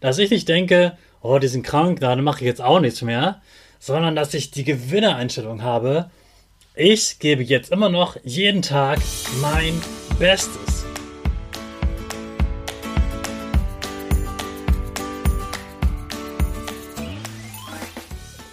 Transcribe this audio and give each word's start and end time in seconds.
dass 0.00 0.18
ich 0.18 0.30
nicht 0.30 0.48
denke, 0.48 0.96
oh, 1.22 1.38
die 1.38 1.48
sind 1.48 1.64
krank, 1.64 2.00
dann 2.00 2.22
mache 2.22 2.40
ich 2.40 2.46
jetzt 2.46 2.62
auch 2.62 2.80
nichts 2.80 3.02
mehr, 3.02 3.40
sondern 3.78 4.14
dass 4.14 4.34
ich 4.34 4.50
die 4.50 4.64
Gewinnereinstellung 4.64 5.62
habe. 5.62 6.10
Ich 6.74 7.18
gebe 7.18 7.42
jetzt 7.42 7.70
immer 7.70 7.88
noch 7.88 8.16
jeden 8.24 8.62
Tag 8.62 8.98
mein 9.40 9.80
Bestes. 10.18 10.84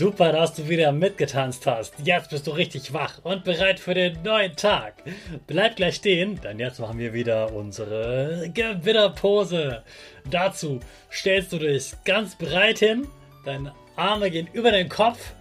Super, 0.00 0.32
dass 0.32 0.54
du 0.54 0.66
wieder 0.66 0.92
mitgetanzt 0.92 1.66
hast. 1.66 1.92
Jetzt 2.02 2.30
bist 2.30 2.46
du 2.46 2.52
richtig 2.52 2.94
wach 2.94 3.18
und 3.22 3.44
bereit 3.44 3.78
für 3.78 3.92
den 3.92 4.22
neuen 4.22 4.56
Tag. 4.56 4.94
Bleib 5.46 5.76
gleich 5.76 5.96
stehen, 5.96 6.40
denn 6.40 6.58
jetzt 6.58 6.80
machen 6.80 6.98
wir 6.98 7.12
wieder 7.12 7.52
unsere 7.52 8.50
Gewinnerpose. 8.54 9.84
Dazu 10.30 10.80
stellst 11.12 11.52
du 11.52 11.58
dich 11.58 11.92
ganz 12.06 12.34
breit 12.34 12.78
hin, 12.78 13.08
deine 13.44 13.74
Arme 13.94 14.30
gehen 14.30 14.48
über 14.54 14.70
den 14.70 14.88
Kopf, 14.88 15.34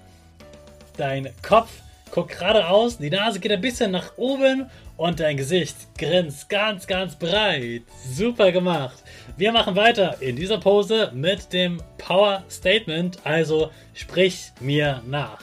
dein 0.98 1.30
Kopf 1.42 1.70
guckt 2.12 2.38
geradeaus, 2.38 2.98
die 2.98 3.10
Nase 3.10 3.40
geht 3.40 3.52
ein 3.52 3.62
bisschen 3.62 3.92
nach 3.92 4.18
oben 4.18 4.70
und 4.98 5.20
dein 5.20 5.38
Gesicht 5.38 5.76
grinst 5.98 6.50
ganz, 6.50 6.88
ganz 6.88 7.16
breit. 7.16 7.84
Super 8.12 8.52
gemacht. 8.52 9.04
Wir 9.38 9.52
machen 9.52 9.76
weiter 9.76 10.22
in 10.22 10.36
dieser 10.36 10.58
Pose 10.58 11.12
mit 11.14 11.54
dem 11.54 11.82
Power 11.98 12.44
Statement, 12.50 13.20
also 13.24 13.72
sprich 13.94 14.52
mir 14.60 15.02
nach. 15.08 15.42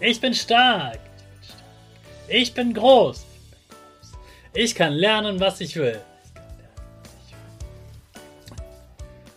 Ich 0.00 0.20
bin 0.20 0.34
stark. 0.34 0.98
Ich 2.28 2.52
bin 2.52 2.74
groß. 2.74 3.24
Ich 4.52 4.74
kann 4.74 4.92
lernen, 4.92 5.38
was 5.38 5.60
ich 5.60 5.76
will. 5.76 6.00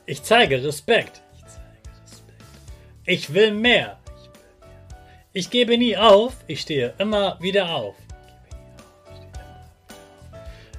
Ich 0.05 0.23
zeige 0.23 0.63
Respekt. 0.63 1.22
Ich 3.05 3.34
will 3.34 3.51
mehr. 3.51 3.98
Ich 5.39 5.50
gebe 5.50 5.77
nie 5.77 5.95
auf. 5.95 6.33
Ich 6.47 6.59
stehe 6.59 6.94
immer 6.97 7.38
wieder 7.39 7.73
auf. 7.73 7.95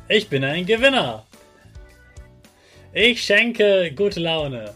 Ich 0.07 0.29
bin 0.29 0.45
ein 0.45 0.67
Gewinner. 0.67 1.25
Ich 2.93 3.25
schenke 3.25 3.91
gute 3.97 4.21
Laune. 4.21 4.75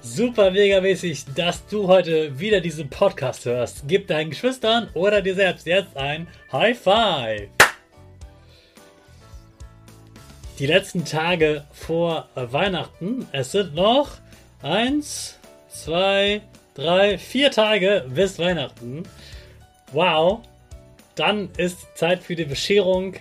Super 0.00 0.50
mega 0.50 0.80
mäßig, 0.80 1.26
dass 1.34 1.66
du 1.66 1.86
heute 1.86 2.40
wieder 2.40 2.62
diesen 2.62 2.88
Podcast 2.88 3.44
hörst. 3.44 3.82
Gib 3.86 4.06
deinen 4.06 4.30
Geschwistern 4.30 4.88
oder 4.94 5.20
dir 5.20 5.34
selbst 5.34 5.66
jetzt 5.66 5.98
ein 5.98 6.28
High 6.50 6.78
Five. 6.78 7.50
Die 10.58 10.66
letzten 10.66 11.04
Tage 11.04 11.66
vor 11.72 12.30
Weihnachten, 12.34 13.28
es 13.32 13.52
sind 13.52 13.74
noch 13.74 14.12
eins, 14.62 15.37
zwei, 15.68 16.42
drei, 16.74 17.18
vier 17.18 17.50
Tage 17.50 18.04
bis 18.08 18.38
Weihnachten. 18.38 19.02
Wow, 19.92 20.40
dann 21.14 21.50
ist 21.56 21.96
Zeit 21.96 22.22
für 22.22 22.36
die 22.36 22.44
Bescherung 22.44 23.14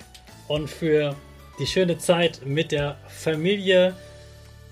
und 0.48 0.70
für 0.70 1.16
die 1.60 1.66
schöne 1.66 1.98
Zeit 1.98 2.42
mit 2.46 2.72
der 2.72 2.98
Familie, 3.08 3.94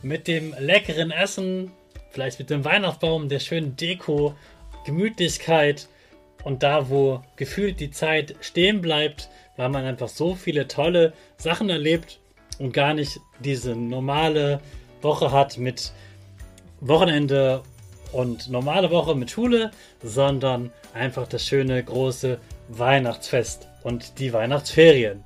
mit 0.01 0.27
dem 0.27 0.53
leckeren 0.59 1.11
Essen, 1.11 1.71
vielleicht 2.11 2.39
mit 2.39 2.49
dem 2.49 2.63
Weihnachtsbaum, 2.63 3.27
der 3.27 3.39
schönen 3.39 3.75
Deko, 3.75 4.35
Gemütlichkeit 4.85 5.87
und 6.43 6.61
da, 6.61 6.89
wo 6.89 7.23
gefühlt 7.35 7.79
die 7.79 7.89
Zeit 7.89 8.35
stehen 8.39 8.81
bleibt, 8.81 9.29
weil 9.57 9.69
man 9.69 9.85
einfach 9.85 10.09
so 10.09 10.35
viele 10.35 10.67
tolle 10.67 11.13
Sachen 11.37 11.69
erlebt 11.69 12.19
und 12.59 12.71
gar 12.71 12.93
nicht 12.93 13.19
diese 13.39 13.75
normale 13.75 14.61
Woche 15.01 15.31
hat 15.31 15.57
mit 15.57 15.91
Wochenende 16.87 17.63
und 18.11 18.47
normale 18.49 18.91
Woche 18.91 19.15
mit 19.15 19.31
Schule, 19.31 19.71
sondern 20.03 20.71
einfach 20.93 21.27
das 21.27 21.43
schöne 21.43 21.83
große 21.83 22.37
Weihnachtsfest 22.69 23.67
und 23.83 24.19
die 24.19 24.31
Weihnachtsferien. 24.33 25.23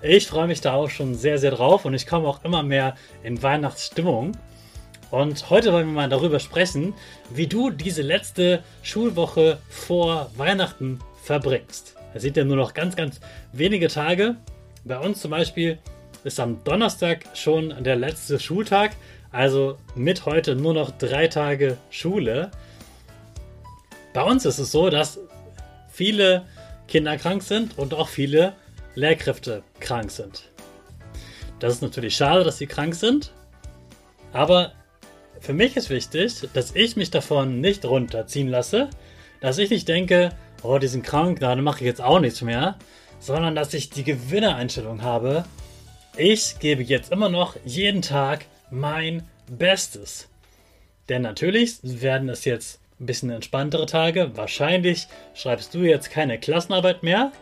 Ich 0.00 0.26
freue 0.26 0.46
mich 0.46 0.62
da 0.62 0.72
auch 0.74 0.88
schon 0.88 1.14
sehr, 1.14 1.38
sehr 1.38 1.50
drauf 1.50 1.84
und 1.84 1.92
ich 1.92 2.06
komme 2.06 2.26
auch 2.26 2.42
immer 2.42 2.62
mehr 2.62 2.94
in 3.22 3.42
Weihnachtsstimmung. 3.42 4.32
Und 5.10 5.50
heute 5.50 5.72
wollen 5.72 5.88
wir 5.88 5.92
mal 5.92 6.08
darüber 6.08 6.40
sprechen, 6.40 6.94
wie 7.30 7.46
du 7.46 7.68
diese 7.68 8.02
letzte 8.02 8.62
Schulwoche 8.82 9.58
vor 9.68 10.30
Weihnachten 10.36 11.00
verbringst. 11.22 11.96
Es 12.14 12.22
sind 12.22 12.36
ja 12.36 12.44
nur 12.44 12.56
noch 12.56 12.72
ganz, 12.72 12.96
ganz 12.96 13.20
wenige 13.52 13.88
Tage. 13.88 14.36
Bei 14.84 14.98
uns 14.98 15.20
zum 15.20 15.32
Beispiel 15.32 15.78
ist 16.24 16.40
am 16.40 16.64
Donnerstag 16.64 17.26
schon 17.34 17.74
der 17.84 17.96
letzte 17.96 18.40
Schultag. 18.40 18.96
Also 19.34 19.78
mit 19.96 20.26
heute 20.26 20.54
nur 20.54 20.74
noch 20.74 20.92
drei 20.92 21.26
Tage 21.26 21.76
Schule. 21.90 22.52
Bei 24.12 24.22
uns 24.22 24.44
ist 24.44 24.60
es 24.60 24.70
so, 24.70 24.90
dass 24.90 25.18
viele 25.90 26.44
Kinder 26.86 27.16
krank 27.16 27.42
sind 27.42 27.76
und 27.76 27.94
auch 27.94 28.06
viele 28.06 28.52
Lehrkräfte 28.94 29.64
krank 29.80 30.12
sind. 30.12 30.50
Das 31.58 31.72
ist 31.72 31.82
natürlich 31.82 32.14
schade, 32.14 32.44
dass 32.44 32.58
sie 32.58 32.68
krank 32.68 32.94
sind, 32.94 33.32
aber 34.32 34.70
für 35.40 35.52
mich 35.52 35.76
ist 35.76 35.90
wichtig, 35.90 36.48
dass 36.52 36.76
ich 36.76 36.94
mich 36.94 37.10
davon 37.10 37.60
nicht 37.60 37.84
runterziehen 37.84 38.46
lasse, 38.46 38.88
dass 39.40 39.58
ich 39.58 39.70
nicht 39.70 39.88
denke, 39.88 40.30
oh, 40.62 40.78
die 40.78 40.86
sind 40.86 41.04
krank, 41.04 41.40
dann 41.40 41.64
mache 41.64 41.80
ich 41.80 41.86
jetzt 41.86 42.00
auch 42.00 42.20
nichts 42.20 42.40
mehr, 42.40 42.78
sondern 43.18 43.56
dass 43.56 43.74
ich 43.74 43.90
die 43.90 44.04
Gewinnereinstellung 44.04 45.02
habe. 45.02 45.44
Ich 46.16 46.60
gebe 46.60 46.84
jetzt 46.84 47.10
immer 47.10 47.30
noch 47.30 47.56
jeden 47.64 48.00
Tag 48.00 48.46
mein 48.74 49.22
Bestes. 49.46 50.28
Denn 51.08 51.22
natürlich 51.22 51.78
werden 51.82 52.28
es 52.28 52.44
jetzt 52.44 52.80
ein 53.00 53.06
bisschen 53.06 53.30
entspanntere 53.30 53.86
Tage. 53.86 54.36
Wahrscheinlich 54.36 55.06
schreibst 55.34 55.74
du 55.74 55.80
jetzt 55.80 56.10
keine 56.10 56.38
Klassenarbeit 56.38 57.02
mehr. 57.02 57.32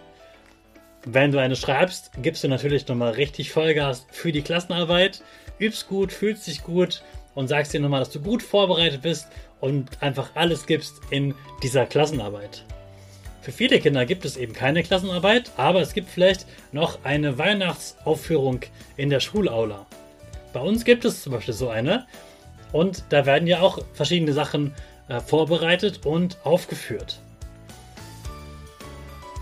Wenn 1.05 1.33
du 1.33 1.39
eine 1.39 1.57
schreibst, 1.57 2.11
gibst 2.23 2.45
du 2.45 2.49
natürlich 2.49 2.87
nochmal 2.87 3.13
richtig 3.13 3.51
Vollgas 3.51 4.07
für 4.11 4.31
die 4.31 4.43
Klassenarbeit, 4.43 5.23
übst 5.59 5.89
gut, 5.89 6.13
fühlst 6.13 6.47
dich 6.47 6.63
gut 6.63 7.03
und 7.35 7.49
sagst 7.49 7.73
dir 7.73 7.81
nochmal, 7.81 8.01
dass 8.01 8.11
du 8.11 8.21
gut 8.21 8.43
vorbereitet 8.43 9.03
bist 9.03 9.27
und 9.61 10.03
einfach 10.03 10.31
alles 10.35 10.67
gibst 10.67 11.01
in 11.11 11.35
dieser 11.63 11.87
Klassenarbeit. 11.87 12.65
Für 13.41 13.53
viele 13.53 13.81
Kinder 13.81 14.07
gibt 14.07 14.25
es 14.25 14.37
eben 14.37 14.53
keine 14.53 14.85
Klassenarbeit, 14.85 15.51
aber 15.57 15.81
es 15.81 15.95
gibt 15.95 16.09
vielleicht 16.09 16.47
noch 16.71 17.05
eine 17.05 17.39
Weihnachtsaufführung 17.39 18.61
in 18.97 19.11
der 19.11 19.19
Schulaula. 19.19 19.87
Bei 20.53 20.61
uns 20.61 20.85
gibt 20.85 21.05
es 21.05 21.23
zum 21.23 21.33
Beispiel 21.33 21.55
so 21.55 21.69
eine 21.69 22.07
und 22.73 23.05
da 23.11 23.27
werden 23.27 23.47
ja 23.47 23.61
auch 23.61 23.79
verschiedene 23.93 24.33
Sachen 24.33 24.75
äh, 25.09 25.21
vorbereitet 25.21 26.05
und 26.07 26.39
aufgeführt. 26.45 27.21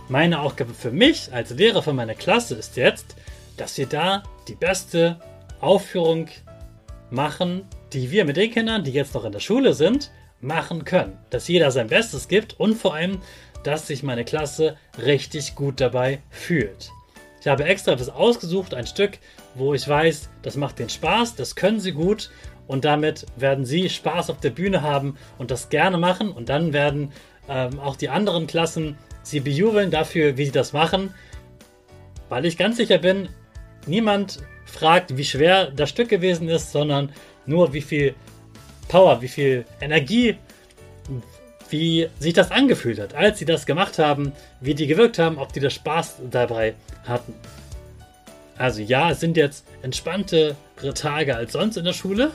Meine 0.09 0.41
Aufgabe 0.41 0.75
für 0.75 0.91
mich 0.91 1.33
als 1.33 1.51
Lehrer 1.51 1.83
für 1.83 1.93
meine 1.93 2.15
Klasse 2.15 2.57
ist 2.57 2.77
jetzt, 2.77 3.15
dass 3.57 3.79
wir 3.79 3.87
da 3.87 4.25
die 4.49 4.57
beste 4.57 5.21
Aufführung 5.61 6.29
machen, 7.11 7.63
die 7.93 8.11
wir 8.11 8.25
mit 8.25 8.37
den 8.37 8.51
Kindern, 8.51 8.83
die 8.83 8.93
jetzt 8.93 9.15
noch 9.15 9.25
in 9.25 9.33
der 9.33 9.41
Schule 9.41 9.75
sind, 9.75 10.11
machen 10.41 10.85
können. 10.85 11.19
Dass 11.31 11.49
jeder 11.49 11.71
sein 11.71 11.89
Bestes 11.89 12.29
gibt 12.29 12.59
und 12.59 12.75
vor 12.75 12.95
allem, 12.95 13.21
dass 13.63 13.87
sich 13.87 14.03
meine 14.03 14.25
Klasse 14.25 14.77
richtig 14.99 15.55
gut 15.55 15.81
dabei 15.81 16.21
fühlt. 16.31 16.91
Ich 17.41 17.47
habe 17.47 17.65
extra 17.65 17.93
etwas 17.93 18.11
ausgesucht, 18.11 18.75
ein 18.75 18.87
Stück, 18.87 19.19
wo 19.55 19.73
ich 19.73 19.89
weiß, 19.89 20.29
das 20.43 20.57
macht 20.57 20.79
den 20.79 20.91
Spaß, 20.91 21.37
das 21.37 21.57
können 21.57 21.81
sie 21.81 21.93
gut 21.93 22.31
und 22.67 22.85
damit 22.85 23.27
werden 23.37 23.65
sie 23.65 23.89
Spaß 23.89 24.31
auf 24.31 24.41
der 24.41 24.51
Bühne 24.51 24.83
haben 24.83 25.17
und 25.39 25.51
das 25.51 25.71
gerne 25.71 25.97
machen 25.97 26.33
und 26.33 26.49
dann 26.51 26.73
werden 26.73 27.13
ähm, 27.49 27.81
auch 27.81 27.97
die 27.97 28.11
anderen 28.11 28.47
Klassen 28.47 28.99
sie 29.23 29.41
bejubeln 29.41 29.91
dafür, 29.91 30.37
wie 30.37 30.45
sie 30.45 30.53
das 30.53 30.73
machen, 30.73 31.15
weil 32.29 32.45
ich 32.45 32.59
ganz 32.59 32.77
sicher 32.77 32.99
bin, 32.99 33.29
niemand 33.87 34.39
fragt, 34.67 35.17
wie 35.17 35.25
schwer 35.25 35.71
das 35.71 35.91
Stück 35.91 36.11
gewesen 36.11 36.49
ist, 36.49 36.73
sondern 36.73 37.11
nur 37.47 37.73
wie 37.73 37.81
viel 37.81 38.15
Power, 38.89 39.23
wie 39.23 39.29
viel 39.29 39.65
Energie, 39.81 40.37
wie 41.71 42.09
sich 42.19 42.35
das 42.35 42.51
angefühlt 42.51 42.99
hat, 42.99 43.15
als 43.15 43.39
sie 43.39 43.45
das 43.45 43.67
gemacht 43.67 43.99
haben, 43.99 44.33
wie 44.61 44.75
die 44.75 44.87
gewirkt 44.87 45.19
haben, 45.19 45.39
ob 45.39 45.53
die 45.53 45.61
das 45.61 45.75
Spaß 45.75 46.17
dabei 46.31 46.75
hatten. 47.07 47.35
Also 48.59 48.83
ja, 48.83 49.11
es 49.11 49.21
sind 49.21 49.37
jetzt 49.37 49.67
entspanntere 49.83 50.55
Tage 50.95 51.37
als 51.37 51.53
sonst 51.53 51.77
in 51.77 51.85
der 51.85 51.93
Schule. 51.95 52.31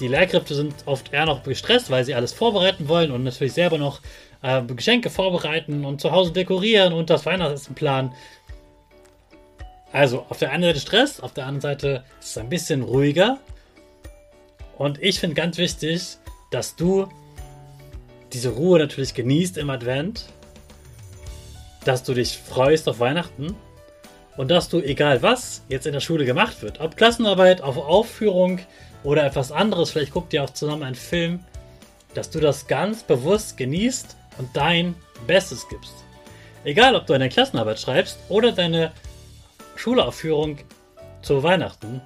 Die 0.00 0.08
Lehrkräfte 0.08 0.54
sind 0.54 0.74
oft 0.84 1.12
eher 1.12 1.26
noch 1.26 1.42
gestresst, 1.42 1.90
weil 1.90 2.04
sie 2.04 2.14
alles 2.14 2.32
vorbereiten 2.32 2.88
wollen 2.88 3.10
und 3.10 3.24
natürlich 3.24 3.54
selber 3.54 3.78
noch 3.78 4.00
äh, 4.42 4.62
Geschenke 4.62 5.10
vorbereiten 5.10 5.84
und 5.84 6.00
zu 6.00 6.12
Hause 6.12 6.32
dekorieren 6.32 6.92
und 6.92 7.10
das 7.10 7.26
Weihnachtsessen 7.26 7.74
planen. 7.74 8.12
Also 9.92 10.26
auf 10.28 10.38
der 10.38 10.50
einen 10.50 10.64
Seite 10.64 10.80
Stress, 10.80 11.20
auf 11.20 11.32
der 11.32 11.46
anderen 11.46 11.62
Seite 11.62 12.04
ist 12.20 12.30
es 12.30 12.38
ein 12.38 12.48
bisschen 12.48 12.82
ruhiger. 12.82 13.38
Und 14.76 15.02
ich 15.02 15.18
finde 15.18 15.34
ganz 15.34 15.56
wichtig, 15.56 16.18
dass 16.50 16.76
du 16.76 17.08
diese 18.32 18.50
Ruhe 18.50 18.78
natürlich 18.78 19.14
genießt 19.14 19.58
im 19.58 19.70
Advent, 19.70 20.26
dass 21.84 22.02
du 22.02 22.14
dich 22.14 22.38
freust 22.38 22.88
auf 22.88 23.00
Weihnachten 23.00 23.56
und 24.36 24.50
dass 24.50 24.68
du, 24.68 24.80
egal 24.80 25.22
was 25.22 25.62
jetzt 25.68 25.86
in 25.86 25.92
der 25.92 26.00
Schule 26.00 26.24
gemacht 26.24 26.62
wird, 26.62 26.80
ob 26.80 26.96
Klassenarbeit, 26.96 27.60
auf 27.60 27.76
Aufführung 27.76 28.60
oder 29.02 29.24
etwas 29.24 29.52
anderes, 29.52 29.90
vielleicht 29.90 30.12
guckt 30.12 30.32
ihr 30.32 30.44
auch 30.44 30.50
zusammen 30.50 30.82
einen 30.82 30.94
Film, 30.94 31.40
dass 32.14 32.30
du 32.30 32.40
das 32.40 32.66
ganz 32.66 33.02
bewusst 33.02 33.56
genießt 33.56 34.16
und 34.38 34.48
dein 34.54 34.94
Bestes 35.26 35.68
gibst. 35.68 35.94
Egal, 36.64 36.94
ob 36.94 37.06
du 37.06 37.14
eine 37.14 37.28
Klassenarbeit 37.28 37.80
schreibst 37.80 38.18
oder 38.28 38.52
deine 38.52 38.92
Schulaufführung 39.76 40.58
zu 41.22 41.42
Weihnachten, 41.42 42.00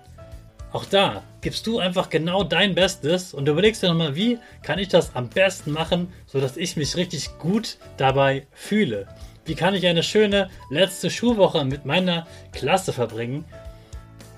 auch 0.72 0.84
da 0.84 1.22
gibst 1.42 1.66
du 1.66 1.78
einfach 1.78 2.08
genau 2.08 2.42
dein 2.42 2.74
Bestes 2.74 3.34
und 3.34 3.46
überlegst 3.48 3.82
dir 3.82 3.88
nochmal, 3.88 4.16
wie 4.16 4.38
kann 4.62 4.78
ich 4.78 4.88
das 4.88 5.14
am 5.14 5.28
besten 5.28 5.72
machen, 5.72 6.12
sodass 6.26 6.56
ich 6.56 6.76
mich 6.76 6.96
richtig 6.96 7.38
gut 7.38 7.76
dabei 7.98 8.46
fühle. 8.52 9.06
Wie 9.44 9.54
kann 9.54 9.74
ich 9.74 9.86
eine 9.86 10.02
schöne 10.02 10.48
letzte 10.70 11.10
Schulwoche 11.10 11.64
mit 11.64 11.84
meiner 11.84 12.26
Klasse 12.52 12.94
verbringen, 12.94 13.44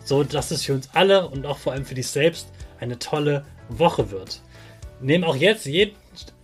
so 0.05 0.25
dass 0.25 0.51
es 0.51 0.65
für 0.65 0.75
uns 0.75 0.91
alle 0.95 1.29
und 1.29 1.47
auch 1.47 1.59
vor 1.59 1.75
allem 1.75 1.85
für 1.85 1.95
dich 1.95 2.09
selbst 2.09 2.49
eine 2.81 2.99
tolle 2.99 3.45
Woche 3.69 4.11
wird. 4.11 4.41
Nimm 5.01 5.23
auch 5.23 5.37
jetzt 5.37 5.67
jeden, 5.67 5.95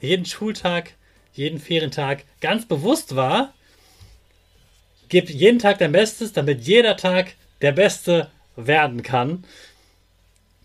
jeden 0.00 0.26
Schultag, 0.26 0.92
jeden 1.32 1.58
Ferientag 1.58 2.24
ganz 2.40 2.66
bewusst 2.66 3.16
wahr 3.16 3.54
Gib 5.10 5.28
jeden 5.28 5.58
Tag 5.58 5.78
dein 5.78 5.90
Bestes, 5.90 6.32
damit 6.32 6.60
jeder 6.60 6.96
Tag 6.96 7.34
der 7.62 7.72
beste 7.72 8.30
werden 8.54 9.02
kann. 9.02 9.44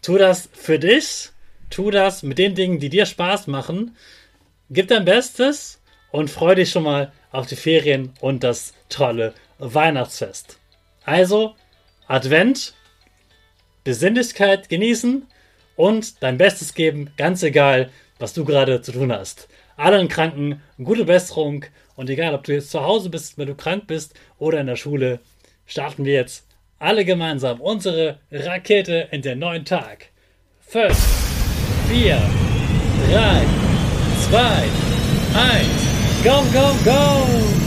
Tu 0.06 0.20
das 0.20 0.50
für 0.54 0.78
dich. 0.78 1.32
Tu 1.72 1.90
das 1.90 2.22
mit 2.22 2.38
den 2.38 2.54
Dingen, 2.54 2.80
die 2.80 2.90
dir 2.90 3.08
Spaß 3.08 3.48
machen. 3.48 3.98
Gib 4.70 4.88
dein 4.88 5.04
Bestes 5.04 5.82
und 6.12 6.30
freu 6.30 6.54
dich 6.54 6.70
schon 6.70 6.84
mal 6.84 7.12
auf 7.32 7.48
die 7.48 7.56
Ferien 7.56 8.14
und 8.20 8.44
das 8.44 8.76
tolle 8.88 9.34
Weihnachtsfest. 9.58 10.60
Also, 11.06 11.56
Advent, 12.06 12.76
Besinnlichkeit 13.84 14.70
genießen 14.70 15.26
und 15.76 16.22
dein 16.22 16.38
Bestes 16.38 16.76
geben, 16.76 17.10
ganz 17.18 17.42
egal, 17.42 17.90
was 18.20 18.36
du 18.36 18.46
gerade 18.46 18.84
zu 18.84 18.92
tun 18.92 19.12
hast. 19.12 19.48
Allen 19.76 20.08
Kranken 20.08 20.62
gute 20.78 21.06
Besserung 21.06 21.66
und 21.96 22.12
egal, 22.12 22.36
ob 22.36 22.44
du 22.44 22.54
jetzt 22.54 22.70
zu 22.70 22.84
Hause 22.84 23.10
bist, 23.10 23.40
wenn 23.40 23.48
du 23.48 23.56
krank 23.56 23.88
bist 23.88 24.14
oder 24.38 24.60
in 24.60 24.68
der 24.68 24.76
Schule, 24.76 25.20
starten 25.66 26.06
wir 26.06 26.14
jetzt 26.14 26.45
alle 26.80 27.06
gemeinsam 27.06 27.62
unsere 27.62 28.20
Rakete 28.32 29.08
in 29.12 29.22
den 29.22 29.40
neuen 29.40 29.66
Tag. 29.66 30.10
5, 30.62 30.94
4, 31.90 32.18
3, 33.10 33.46
2, 34.30 34.40
1, 35.34 36.24
go, 36.24 36.44
go, 36.52 36.74
go! 36.84 37.65